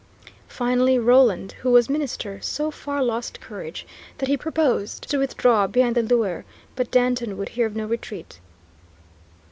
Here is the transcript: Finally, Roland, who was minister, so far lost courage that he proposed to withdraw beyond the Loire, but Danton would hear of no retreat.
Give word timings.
Finally, 0.47 0.97
Roland, 0.97 1.51
who 1.61 1.69
was 1.69 1.87
minister, 1.87 2.41
so 2.41 2.71
far 2.71 3.03
lost 3.03 3.39
courage 3.39 3.85
that 4.17 4.27
he 4.27 4.35
proposed 4.35 5.07
to 5.07 5.19
withdraw 5.19 5.67
beyond 5.67 5.93
the 5.95 6.01
Loire, 6.01 6.43
but 6.75 6.89
Danton 6.89 7.37
would 7.37 7.49
hear 7.49 7.67
of 7.67 7.75
no 7.75 7.85
retreat. 7.85 8.39